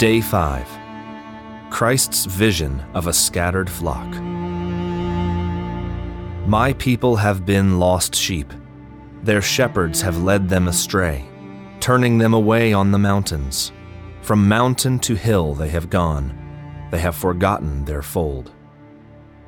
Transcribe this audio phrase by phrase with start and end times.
[0.00, 0.66] Day 5
[1.68, 4.08] Christ's Vision of a Scattered Flock.
[6.46, 8.50] My people have been lost sheep.
[9.22, 11.28] Their shepherds have led them astray,
[11.80, 13.72] turning them away on the mountains.
[14.22, 16.32] From mountain to hill they have gone.
[16.90, 18.52] They have forgotten their fold.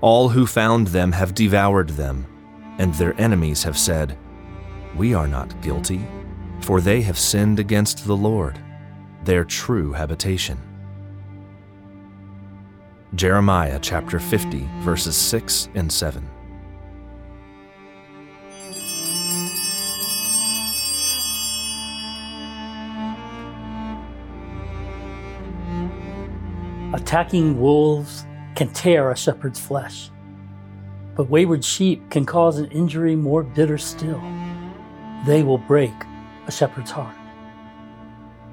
[0.03, 2.27] All who found them have devoured them,
[2.77, 4.19] and their enemies have said,
[4.97, 6.07] We are not guilty,
[6.61, 8.59] for they have sinned against the Lord,
[9.25, 10.59] their true habitation.
[13.15, 16.29] Jeremiah chapter 50, verses 6 and 7.
[26.95, 30.11] Attacking wolves can tear a shepherd's flesh,
[31.15, 34.23] but wayward sheep can cause an injury more bitter still.
[35.27, 35.93] They will break
[36.47, 37.15] a shepherd's heart.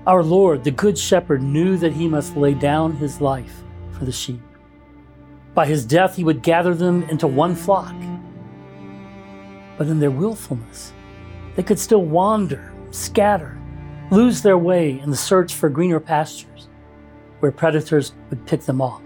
[0.10, 4.12] Our Lord, the Good Shepherd, knew that he must lay down his life for the
[4.12, 4.42] sheep.
[5.54, 7.94] By his death, he would gather them into one flock.
[9.78, 10.94] But in their willfulness,
[11.56, 13.62] they could still wander, scatter,
[14.10, 16.70] lose their way in the search for greener pastures
[17.40, 19.04] where predators would pick them off.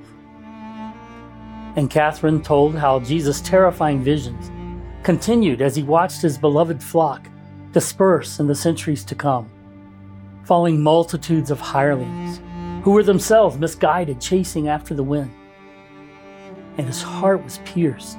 [1.76, 4.50] Anne Catherine told how Jesus' terrifying visions
[5.04, 7.28] continued as he watched his beloved flock
[7.74, 9.50] disperse in the centuries to come,
[10.44, 12.42] following multitudes of hirelings
[12.84, 15.32] who were themselves misguided, chasing after the wind.
[16.78, 18.18] And his heart was pierced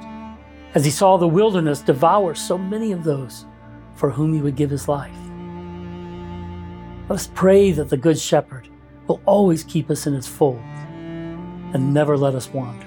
[0.73, 3.45] as he saw the wilderness devour so many of those
[3.95, 5.15] for whom he would give his life.
[7.07, 8.67] Let us pray that the Good Shepherd
[9.07, 12.84] will always keep us in his fold and never let us wander.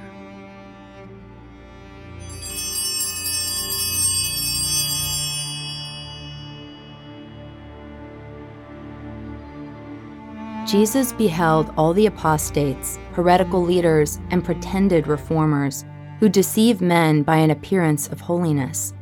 [10.68, 15.86] Jesus beheld all the apostates, heretical leaders, and pretended reformers
[16.20, 18.92] who deceive men by an appearance of holiness.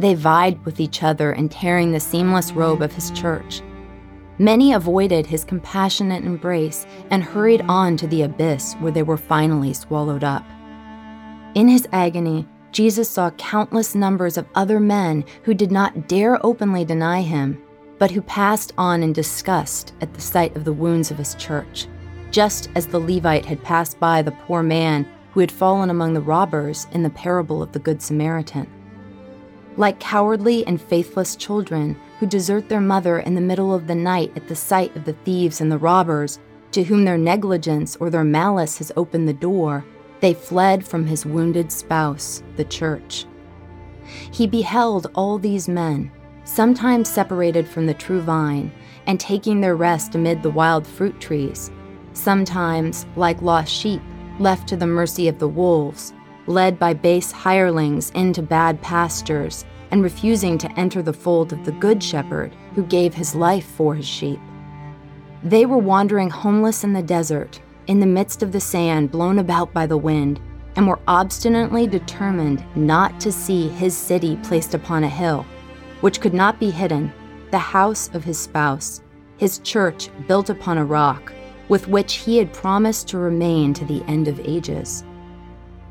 [0.00, 3.62] They vied with each other in tearing the seamless robe of his church.
[4.38, 9.74] Many avoided his compassionate embrace and hurried on to the abyss where they were finally
[9.74, 10.44] swallowed up.
[11.54, 16.84] In his agony, Jesus saw countless numbers of other men who did not dare openly
[16.84, 17.62] deny him
[18.02, 21.86] but who passed on in disgust at the sight of the wounds of his church,
[22.32, 26.20] just as the Levite had passed by the poor man who had fallen among the
[26.20, 28.66] robbers in the parable of the Good Samaritan.
[29.76, 34.32] Like cowardly and faithless children who desert their mother in the middle of the night
[34.34, 36.40] at the sight of the thieves and the robbers,
[36.72, 39.84] to whom their negligence or their malice has opened the door,
[40.18, 43.26] they fled from his wounded spouse, the church.
[44.32, 46.10] He beheld all these men
[46.44, 48.72] sometimes separated from the true vine
[49.06, 51.70] and taking their rest amid the wild fruit trees,
[52.12, 54.02] sometimes, like lost sheep,
[54.38, 56.12] left to the mercy of the wolves,
[56.46, 61.72] led by base hirelings into bad pastures, and refusing to enter the fold of the
[61.72, 64.40] Good Shepherd who gave his life for his sheep.
[65.42, 69.72] They were wandering homeless in the desert, in the midst of the sand blown about
[69.72, 70.40] by the wind,
[70.76, 75.44] and were obstinately determined not to see his city placed upon a hill
[76.02, 77.10] which could not be hidden,
[77.50, 79.02] the house of his spouse,
[79.38, 81.32] his church built upon a rock,
[81.68, 85.04] with which he had promised to remain to the end of ages.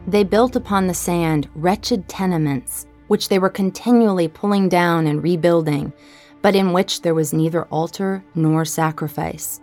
[0.07, 5.94] They built upon the sand wretched tenements, which they were continually pulling down and rebuilding,
[6.41, 9.61] but in which there was neither altar nor sacrifice.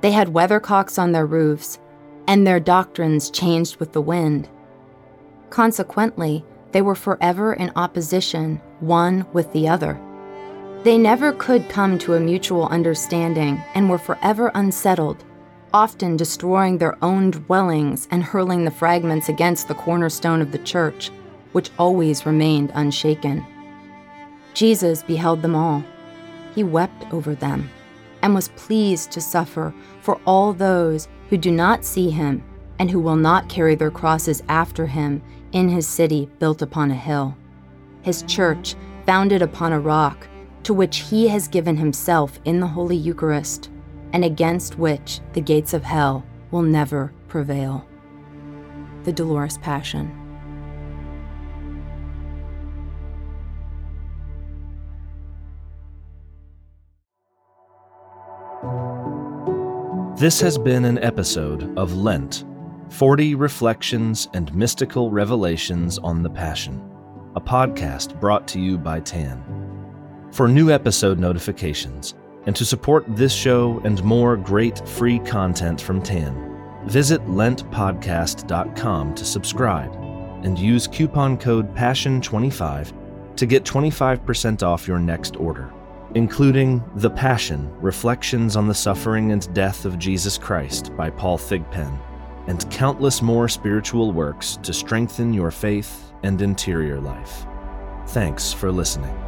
[0.00, 1.78] They had weathercocks on their roofs,
[2.26, 4.48] and their doctrines changed with the wind.
[5.50, 10.00] Consequently, they were forever in opposition, one with the other.
[10.84, 15.24] They never could come to a mutual understanding and were forever unsettled,
[15.74, 21.10] often destroying their own dwellings and hurling the fragments against the cornerstone of the church,
[21.52, 23.44] which always remained unshaken.
[24.54, 25.84] Jesus beheld them all.
[26.54, 27.70] He wept over them
[28.22, 32.42] and was pleased to suffer for all those who do not see him
[32.78, 35.22] and who will not carry their crosses after him
[35.52, 37.36] in his city built upon a hill,
[38.02, 38.74] his church
[39.06, 40.28] founded upon a rock,
[40.64, 43.70] to which he has given himself in the Holy Eucharist,
[44.12, 47.86] and against which the gates of hell will never prevail.
[49.04, 50.10] The Dolorous Passion.
[60.18, 62.44] This has been an episode of Lent
[62.90, 66.82] 40 Reflections and Mystical Revelations on the Passion,
[67.38, 69.44] a podcast brought to you by TAN.
[70.32, 76.02] For new episode notifications And to support this show and more great free content from
[76.02, 76.34] TAN,
[76.86, 79.94] visit lentpodcast.com to subscribe
[80.42, 85.72] and use coupon code PASSION25 to get 25% off your next order,
[86.16, 92.00] including The Passion Reflections on the Suffering and Death of Jesus Christ by Paul Thigpen,
[92.48, 97.46] and countless more spiritual works to strengthen your faith and interior life.
[98.08, 99.27] Thanks for listening.